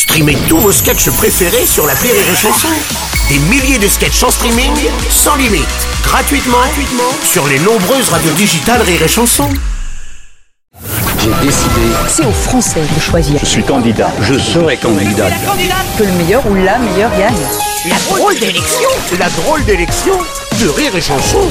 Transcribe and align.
Streamez 0.00 0.38
tous 0.48 0.56
vos 0.56 0.72
sketchs 0.72 1.10
préférés 1.10 1.66
sur 1.66 1.86
la 1.86 1.92
Rire 1.92 2.14
et 2.14 2.34
Chanson. 2.34 2.68
Des 3.28 3.38
milliers 3.38 3.78
de 3.78 3.86
sketchs 3.86 4.22
en 4.22 4.30
streaming, 4.30 4.72
sans 5.10 5.36
limite, 5.36 5.68
gratuitement, 6.02 6.56
gratuitement 6.56 7.12
sur 7.22 7.46
les 7.46 7.58
nombreuses 7.58 8.08
radios 8.08 8.32
digitales 8.32 8.80
Rire 8.80 9.02
et 9.02 9.08
Chanson. 9.08 9.46
J'ai 11.18 11.46
décidé, 11.46 11.82
C'est 12.08 12.24
aux 12.24 12.32
Français 12.32 12.80
de 12.80 12.98
choisir 12.98 13.38
je 13.40 13.44
suis 13.44 13.62
candidat, 13.62 14.10
je 14.22 14.38
serai 14.38 14.78
candidat. 14.78 15.28
que 15.98 16.04
le 16.04 16.12
meilleur 16.12 16.46
ou 16.46 16.54
la 16.54 16.78
meilleure 16.78 17.10
gagne. 17.18 17.34
La 17.86 17.96
drôle 18.16 18.38
d'élection, 18.38 18.88
la 19.18 19.28
drôle 19.28 19.62
d'élection 19.66 20.14
de 20.62 20.68
Rire 20.70 20.96
et 20.96 21.02
Chanson. 21.02 21.46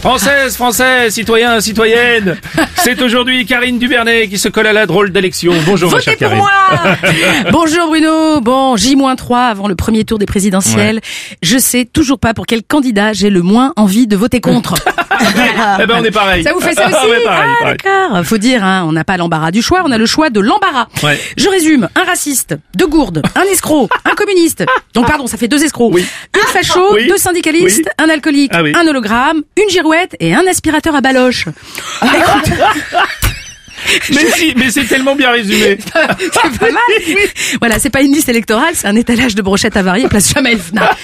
Françaises, 0.00 0.54
Français, 0.56 1.10
citoyens, 1.10 1.60
citoyennes, 1.60 2.36
c'est 2.76 3.02
aujourd'hui 3.02 3.44
Karine 3.44 3.78
Duvernay 3.78 4.28
qui 4.28 4.38
se 4.38 4.48
colle 4.48 4.68
à 4.68 4.72
la 4.72 4.86
drôle 4.86 5.10
d'élection. 5.10 5.52
Bonjour 5.66 5.90
ma 5.90 5.96
Votez 5.96 6.04
chère 6.04 6.14
pour 6.14 6.20
Karine. 6.28 6.38
moi 6.38 7.50
Bonjour 7.50 7.88
Bruno 7.88 8.40
Bon, 8.40 8.76
J-3 8.76 9.36
avant 9.50 9.66
le 9.66 9.74
premier 9.74 10.04
tour 10.04 10.18
des 10.20 10.26
présidentielles. 10.26 11.00
Je 11.42 11.58
sais 11.58 11.84
toujours 11.84 12.20
pas 12.20 12.34
pour 12.34 12.46
quel 12.46 12.62
candidat 12.62 13.14
j'ai 13.14 13.30
le 13.30 13.42
moins 13.42 13.72
envie 13.76 14.06
de 14.06 14.16
voter 14.16 14.40
contre. 14.40 14.74
Eh 15.80 15.86
ben 15.86 15.96
on 15.98 16.04
est 16.04 16.10
pareil. 16.10 16.42
Ça 16.44 16.52
vous 16.52 16.60
fait 16.60 16.74
ça 16.74 16.86
aussi 16.88 16.94
Ah 17.00 17.08
ouais, 17.08 17.24
pareil, 17.24 17.50
Ah, 17.62 17.64
d'accord. 17.72 18.24
Faut 18.26 18.36
dire, 18.36 18.62
hein, 18.62 18.84
on 18.86 18.92
n'a 18.92 19.02
pas 19.02 19.16
l'embarras 19.16 19.50
du 19.50 19.62
choix, 19.62 19.80
on 19.84 19.90
a 19.90 19.96
le 19.96 20.04
choix 20.04 20.28
de 20.28 20.40
l'embarras. 20.40 20.88
Ouais. 21.02 21.18
Je 21.38 21.48
résume. 21.48 21.88
Un 21.94 22.04
raciste, 22.04 22.54
deux 22.74 22.86
gourdes, 22.86 23.22
un 23.34 23.42
escroc, 23.50 23.88
un 24.04 24.14
communiste. 24.14 24.66
Donc 24.92 25.06
pardon, 25.06 25.26
ça 25.26 25.38
fait 25.38 25.48
deux 25.48 25.64
escrocs. 25.64 25.90
Oui. 25.94 26.04
Une 26.34 26.46
facho, 26.48 26.94
Oui. 26.94 27.06
deux 27.08 27.16
syndicalistes, 27.16 27.84
Oui. 27.86 28.04
un 28.04 28.10
alcoolique, 28.10 28.50
Ah 28.54 28.58
un 28.74 28.86
hologramme, 28.86 29.42
une 29.56 29.70
girouette 29.86 30.16
et 30.18 30.34
un 30.34 30.44
aspirateur 30.48 30.96
à 30.96 31.00
baloche. 31.00 31.46
Mais 34.10 34.30
si, 34.32 34.54
mais 34.56 34.70
c'est 34.70 34.84
tellement 34.84 35.14
bien 35.14 35.30
résumé. 35.32 35.78
c'est 36.18 36.58
pas 36.58 36.70
mal. 36.70 36.82
Voilà, 37.60 37.78
c'est 37.78 37.90
pas 37.90 38.02
une 38.02 38.12
liste 38.12 38.28
électorale, 38.28 38.74
c'est 38.74 38.86
un 38.86 38.96
étalage 38.96 39.34
de 39.34 39.42
brochettes 39.42 39.76
avariées 39.76 40.08
place 40.08 40.32
Jamel 40.34 40.58
Fna. 40.58 40.90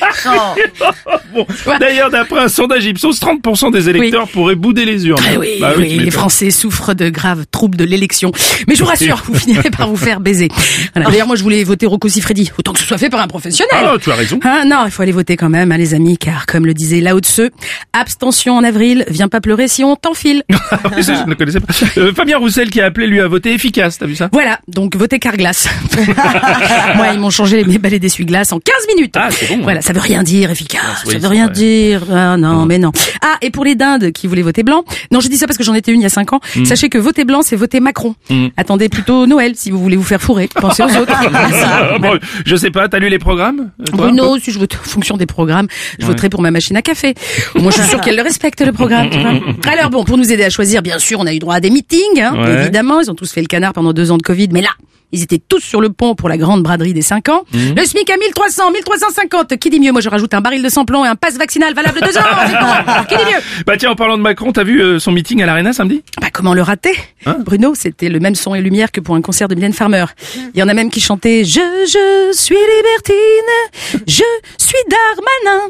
Bon, 1.33 1.47
D'ailleurs, 1.81 2.11
d'après 2.11 2.41
un 2.41 2.49
sondage 2.49 2.85
Ipsos, 2.85 3.19
30% 3.19 3.73
des 3.73 3.89
électeurs 3.89 4.29
pourraient 4.29 4.55
bouder 4.55 4.85
les 4.85 5.07
urnes. 5.07 5.19
Ah 5.27 5.39
oui, 5.39 5.57
Bah 5.61 5.73
oui, 5.79 5.99
les. 5.99 6.11
Français 6.11 6.51
souffrent 6.51 6.95
de 6.95 7.09
graves 7.09 7.47
troubles 7.51 7.79
de 7.79 7.85
l'élection. 7.85 8.33
Mais 8.69 8.75
je 8.75 8.81
vous 8.81 8.89
rassure, 8.89 9.23
vous 9.27 9.39
finirez 9.39 9.71
par 9.71 9.89
vous 9.89 9.97
faire 9.97 10.21
baiser. 10.21 10.49
Voilà. 10.95 11.11
D'ailleurs, 11.11 11.27
moi, 11.27 11.37
je 11.37 11.43
voulais 11.43 11.65
voter 11.65 11.87
Rocco 11.87 12.09
Siffredi. 12.09 12.51
Autant 12.59 12.75
que 12.75 12.81
ce 12.81 12.85
soit 12.85 12.99
fait 12.99 13.09
par 13.09 13.21
un 13.21 13.29
professionnel. 13.29 13.73
Ah, 13.73 13.95
tu 14.01 14.11
as 14.11 14.15
raison. 14.15 14.39
Hein, 14.45 14.65
non, 14.67 14.83
il 14.85 14.91
faut 14.91 15.03
aller 15.03 15.13
voter 15.13 15.37
quand 15.37 15.49
même, 15.49 15.73
hein, 15.73 15.79
les 15.79 15.95
amis, 15.95 16.19
car 16.19 16.45
comme 16.45 16.67
le 16.67 16.75
disait 16.75 17.01
Lao 17.01 17.19
Tse, 17.21 17.51
abstention 17.95 18.55
en 18.57 18.65
avril, 18.65 19.07
viens 19.09 19.29
pas 19.29 19.41
pleurer 19.41 19.69
si 19.69 19.85
on 19.85 19.97
t'enfile. 19.97 20.43
Ah 20.73 20.79
je 21.01 21.29
ne 21.29 21.35
connaissais 21.35 21.61
pas. 21.61 21.73
Euh, 21.99 22.13
Fabien 22.15 22.39
Roussel 22.39 22.71
qui 22.73 22.81
a 22.81 22.87
appelé 22.87 23.07
lui 23.07 23.21
à 23.21 23.29
voter 23.29 23.53
efficace, 23.53 23.99
t'as 23.99 24.07
vu 24.07 24.17
ça 24.17 24.29
Voilà, 24.33 24.59
donc 24.67 24.97
votez 24.97 25.19
Carglass. 25.19 25.69
Moi, 26.97 27.09
ils 27.13 27.21
m'ont 27.21 27.31
changé 27.31 27.65
mes 27.65 27.79
balais 27.79 27.99
d'essuie-glace 27.99 28.53
en 28.53 28.59
15 28.59 28.75
minutes. 28.95 29.15
Ah, 29.17 29.29
c'est 29.31 29.47
bon, 29.49 29.55
hein. 29.57 29.61
Voilà, 29.63 29.83
ça 29.83 29.93
veut 29.93 30.01
rien 30.01 30.23
dire 30.23 30.51
efficace. 30.51 31.05
oui, 31.07 31.13
ça 31.13 31.19
veut 31.19 31.29
rien 31.29 31.45
vrai. 31.47 31.55
dire. 31.55 32.03
Ah 32.13 32.37
non, 32.37 32.67
mais 32.67 32.79
non. 32.79 32.91
Ah, 33.23 33.37
et 33.43 33.51
pour 33.51 33.65
les 33.65 33.75
dindes 33.75 34.11
qui 34.13 34.27
voulaient 34.27 34.43
voter 34.43 34.63
blanc. 34.63 34.85
Non, 35.11 35.21
je 35.21 35.29
dis 35.29 35.37
ça 35.37 35.47
parce 35.47 35.59
que 35.59 35.65
j'en 35.65 35.75
étais 35.75 35.93
une 35.93 36.01
il 36.01 36.05
y 36.05 36.07
a 36.07 36.11
5 36.11 36.33
ans. 36.33 36.41
Mm. 36.57 36.65
Sachez 36.65 36.89
que 36.89 36.99
voter 36.99 37.25
blanc, 37.25 37.43
c'est 37.43 37.57
voter 37.57 37.81
Macron. 37.81 38.15
Attendez 38.57 38.89
plutôt 38.89 39.27
Noël 39.27 39.53
si 39.55 39.71
vous 39.71 39.79
voulez 39.79 39.97
vous 39.97 40.03
faire 40.03 40.21
fourrer. 40.23 40.49
Pensez 40.55 40.83
aux 40.83 40.97
autres. 40.97 41.13
Ah, 41.65 41.99
bon, 41.99 42.19
Je 42.47 42.57
sais 42.57 42.71
pas, 42.71 42.89
t'as 42.89 42.99
lu 42.99 43.09
les 43.09 43.19
programmes 43.19 43.71
euh, 43.81 43.85
Bruno, 43.93 44.39
si 44.39 44.51
je 44.51 44.59
vote 44.59 44.75
en 44.75 44.89
fonction 44.89 45.17
des 45.17 45.27
programmes, 45.27 45.67
je 45.99 46.07
voterai 46.07 46.29
pour 46.29 46.41
ma 46.43 46.51
machine 46.51 46.77
à 46.77 46.83
café. 46.83 47.15
Moi, 47.55 47.71
je 47.71 47.81
suis 47.81 47.89
sûre 47.91 48.01
qu'elle 48.01 48.17
le 48.17 48.23
respecte, 48.23 48.61
le 48.65 48.73
programme. 48.73 49.11
tu 49.11 49.19
vois. 49.19 49.33
Alors 49.73 49.91
bon, 49.91 50.05
pour 50.05 50.17
nous 50.19 50.33
aider 50.33 50.45
à 50.45 50.51
choisir, 50.51 50.83
bien 50.83 50.99
sûr, 50.99 51.21
on 51.21 51.27
a 51.27 51.33
eu 51.35 51.39
droit 51.39 51.55
à 51.57 51.61
des 51.61 51.71
meetings, 51.71 52.21
hein, 52.21 52.33
Ouais. 52.35 52.62
Évidemment. 52.63 53.01
Ils 53.01 53.11
ont 53.11 53.15
tous 53.15 53.33
fait 53.33 53.41
le 53.41 53.47
canard 53.47 53.73
pendant 53.73 53.93
deux 53.93 54.11
ans 54.11 54.19
de 54.19 54.23
Covid, 54.23 54.49
mais 54.53 54.63
là, 54.63 54.71
ils 55.13 55.23
étaient 55.23 55.41
tous 55.47 55.61
sur 55.61 55.83
le 55.83 55.91
pont 55.91 56.15
pour 56.15 56.31
la 56.31 56.39
grande 56.39 56.63
braderie 56.63 56.95
des 56.95 57.03
5 57.03 57.29
ans. 57.29 57.45
Mhm. 57.53 57.75
Le 57.77 57.85
SMIC 57.85 58.09
à 58.09 58.17
1300, 58.17 58.71
1350. 58.71 59.59
Qui 59.59 59.69
dit 59.69 59.79
mieux? 59.79 59.93
Moi, 59.93 60.01
je 60.01 60.09
rajoute 60.09 60.33
un 60.33 60.41
baril 60.41 60.63
de 60.63 60.69
samplon 60.71 61.05
et 61.05 61.09
un 61.09 61.17
passe 61.17 61.37
vaccinal 61.37 61.75
valable 61.75 62.01
deux 62.01 62.17
ans. 62.17 63.05
Qui 63.09 63.17
dit 63.17 63.23
mieux? 63.23 63.63
Bah 63.67 63.77
tiens, 63.77 63.91
en 63.91 63.95
parlant 63.95 64.17
de 64.17 64.23
Macron, 64.23 64.53
t'as 64.53 64.65
vu 64.65 64.83
euh, 64.83 64.99
son 64.99 65.13
meeting 65.13 65.43
à 65.43 65.47
l'Arena 65.47 65.75
samedi? 65.75 66.03
Bah, 66.21 66.29
comment 66.33 66.55
le 66.55 66.63
rater? 66.63 66.95
Hein? 67.27 67.37
Bruno, 67.45 67.75
c'était 67.75 68.09
le 68.09 68.21
même 68.21 68.35
son 68.35 68.55
et 68.55 68.63
lumière 68.63 68.91
que 68.91 69.01
pour 69.01 69.15
un 69.15 69.21
concert 69.21 69.49
de 69.49 69.55
Mylène 69.55 69.75
Farmer. 69.75 70.07
Il 70.55 70.59
y 70.59 70.63
en 70.63 70.69
a 70.69 70.75
même 70.75 70.91
qui 70.91 71.01
chantaient 71.01 71.45
Je, 71.45 71.61
je 71.61 72.33
suis 72.35 72.57
libertine, 72.57 74.03
je 74.07 74.23
suis 74.59 74.79
Darmanin. 74.89 75.69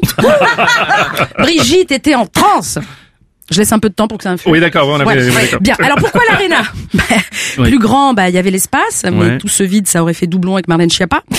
Brigitte 1.39 1.91
était 1.91 2.15
en 2.15 2.25
transe. 2.25 2.79
Je 3.51 3.59
laisse 3.59 3.71
un 3.73 3.79
peu 3.79 3.89
de 3.89 3.93
temps 3.93 4.07
pour 4.07 4.17
que 4.17 4.23
ça 4.23 4.31
influe. 4.31 4.51
Oui, 4.51 4.59
d'accord, 4.59 4.87
on 4.87 4.99
avait- 4.99 5.29
Ouais. 5.29 5.49
Bien. 5.61 5.75
Alors 5.83 5.97
pourquoi 5.97 6.21
l'aréna 6.31 6.61
Bah, 6.93 7.03
Oui. 7.57 7.69
Plus 7.69 7.79
grand, 7.79 8.13
bah 8.13 8.29
il 8.29 8.35
y 8.35 8.37
avait 8.37 8.51
l'espace, 8.51 9.03
mais 9.05 9.11
Ouais. 9.11 9.37
tout 9.37 9.47
ce 9.47 9.63
vide, 9.63 9.87
ça 9.87 10.01
aurait 10.01 10.13
fait 10.13 10.27
doublon 10.27 10.53
avec 10.53 10.67
Marlène 10.67 10.89
Schiappa. 10.89 11.21
Oh. 11.31 11.35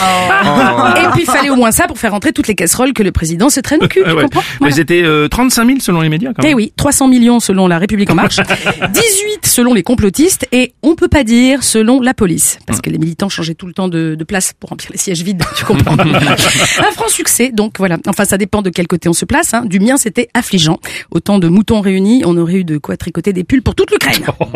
Et 0.96 1.10
puis 1.12 1.22
il 1.22 1.26
fallait 1.26 1.50
au 1.50 1.56
moins 1.56 1.70
ça 1.72 1.86
pour 1.86 1.98
faire 1.98 2.12
rentrer 2.12 2.32
toutes 2.32 2.46
les 2.48 2.54
casseroles 2.54 2.92
que 2.92 3.02
le 3.02 3.10
président 3.12 3.48
se 3.50 3.60
traîne 3.60 3.82
au 3.82 3.88
cul. 3.88 4.02
Tu 4.04 4.12
ouais. 4.12 4.22
comprends 4.24 4.42
Mais 4.60 4.70
c'était 4.70 5.02
euh, 5.02 5.28
35 5.28 5.66
000 5.66 5.78
selon 5.80 6.00
les 6.02 6.08
médias 6.08 6.32
quand 6.34 6.42
même. 6.42 6.52
Eh 6.52 6.54
oui, 6.54 6.72
300 6.76 7.08
millions 7.08 7.40
selon 7.40 7.66
la 7.68 7.78
République 7.78 8.10
en 8.10 8.14
marche, 8.14 8.36
18 8.92 9.46
selon 9.46 9.72
les 9.74 9.82
complotistes 9.82 10.46
et 10.52 10.74
on 10.82 10.94
peut 10.94 11.08
pas 11.08 11.24
dire 11.24 11.62
selon 11.64 12.00
la 12.00 12.12
police 12.14 12.58
parce 12.66 12.80
que 12.80 12.90
les 12.90 12.98
militants 12.98 13.28
changeaient 13.28 13.54
tout 13.54 13.66
le 13.66 13.72
temps 13.72 13.88
de, 13.88 14.14
de 14.14 14.24
place 14.24 14.52
pour 14.58 14.70
remplir 14.70 14.90
les 14.92 14.98
sièges 14.98 15.22
vides, 15.22 15.42
tu 15.56 15.64
comprends 15.64 15.96
Un 15.98 16.90
franc 16.92 17.08
succès, 17.08 17.50
donc 17.52 17.78
voilà. 17.78 17.96
Enfin, 18.06 18.24
ça 18.24 18.36
dépend 18.38 18.62
de 18.62 18.70
quel 18.70 18.86
côté 18.86 19.08
on 19.08 19.12
se 19.12 19.24
place. 19.24 19.54
Hein. 19.54 19.62
Du 19.64 19.80
mien, 19.80 19.96
c'était 19.96 20.28
affligeant. 20.34 20.78
Autant 21.10 21.38
de 21.38 21.48
moutons 21.48 21.80
réunis, 21.80 21.93
on 22.24 22.36
aurait 22.36 22.54
eu 22.54 22.64
de 22.64 22.78
quoi 22.78 22.96
tricoter 22.96 23.32
des 23.32 23.44
pulls 23.44 23.62
pour 23.62 23.74
toute 23.74 23.90
l'Ukraine. 23.90 24.22
bon, 24.38 24.48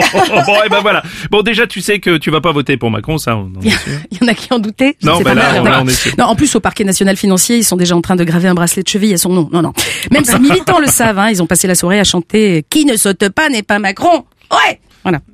et 0.65 0.69
ben 0.69 0.81
voilà. 0.81 1.03
Bon, 1.31 1.43
déjà, 1.43 1.67
tu 1.67 1.81
sais 1.81 1.99
que 1.99 2.17
tu 2.17 2.31
vas 2.31 2.41
pas 2.41 2.53
voter 2.53 2.77
pour 2.77 2.91
Macron, 2.91 3.19
ça. 3.19 3.37
On 3.37 3.51
en 3.57 3.61
est 3.63 3.71
sûr. 3.71 3.93
Il 4.11 4.19
y 4.21 4.25
en 4.25 4.29
a 4.29 4.35
qui 4.35 4.53
en 4.53 4.59
doutaient. 4.59 4.97
Non, 5.03 5.19
ben 5.19 5.25
pas 5.25 5.35
là, 5.35 5.61
on- 5.61 5.65
là, 5.65 5.81
on 5.83 5.87
est 5.89 5.93
sûr. 5.93 6.13
Non, 6.19 6.25
en 6.27 6.37
plus, 6.37 6.55
au 6.55 6.61
parquet 6.61 6.85
national 6.85 7.17
financier, 7.17 7.57
ils 7.57 7.65
sont 7.65 7.77
déjà 7.77 7.97
en 7.97 8.01
train 8.01 8.17
de 8.17 8.25
graver 8.25 8.49
un 8.49 8.55
bracelet 8.55 8.83
de 8.83 8.89
cheville 8.89 9.15
à 9.15 9.19
son 9.19 9.31
nom. 9.31 9.49
Non, 9.53 9.63
non. 9.63 9.73
Même 10.11 10.25
ces 10.25 10.39
militants 10.39 10.79
le 10.79 10.87
savent, 10.87 11.19
hein, 11.19 11.31
ils 11.31 11.43
ont 11.43 11.47
passé 11.47 11.67
la 11.67 11.75
soirée 11.75 12.01
à 12.01 12.05
chanter 12.05 12.65
«Qui 12.71 12.85
ne 12.85 12.97
saute 12.97 13.29
pas 13.31 13.49
n'est 13.49 13.63
pas 13.63 13.79
Macron». 13.79 14.25
Ouais. 14.51 14.81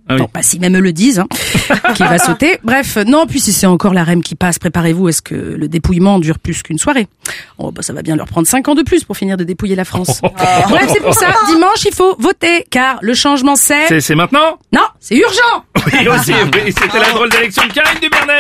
Ah 0.07 0.15
oui. 0.15 0.21
Bon, 0.21 0.27
pas 0.29 0.43
si 0.43 0.59
même 0.59 0.77
eux 0.77 0.81
le 0.81 0.93
disent, 0.93 1.19
hein, 1.21 1.27
qui 1.95 2.03
va 2.03 2.19
sauter. 2.19 2.59
Bref, 2.63 2.99
non, 3.07 3.25
puis 3.27 3.41
si 3.41 3.55
c'est 3.55 3.65
encore 3.67 3.95
la 3.95 4.05
REM 4.05 4.23
qui 4.23 4.35
passe, 4.35 4.59
préparez-vous, 4.59 5.09
est-ce 5.09 5.23
que 5.23 5.35
le 5.35 5.67
dépouillement 5.67 6.19
dure 6.19 6.39
plus 6.39 6.63
qu'une 6.63 6.79
soirée? 6.79 7.09
Oh, 7.57 7.71
bah 7.71 7.81
ça 7.83 7.95
va 7.95 8.03
bien 8.03 8.15
leur 8.15 8.27
prendre 8.27 8.47
cinq 8.47 8.69
ans 8.69 8.75
de 8.75 8.83
plus 8.83 9.03
pour 9.05 9.17
finir 9.17 9.39
de 9.39 9.45
dépouiller 9.45 9.77
la 9.77 9.87
France. 9.87 10.21
Bref, 10.23 10.91
c'est 10.93 11.01
pour 11.03 11.15
ça, 11.15 11.29
dimanche, 11.49 11.85
il 11.87 11.95
faut 11.95 12.17
voter, 12.19 12.67
car 12.71 12.99
le 13.01 13.15
changement 13.15 13.57
c'est... 13.57 13.89
C'est 13.89 14.01
c'est 14.01 14.15
maintenant? 14.15 14.59
Non, 14.73 14.85
c'est 15.01 15.17
urgent 15.17 15.65
Oui, 15.87 16.07
aussi. 16.09 16.33
oui, 16.33 16.75
C'était 16.79 16.99
la 16.99 17.11
drôle 17.13 17.31
d'élection 17.31 17.63
de 17.67 17.73
Karine 17.73 17.99
Duvernay. 18.03 18.39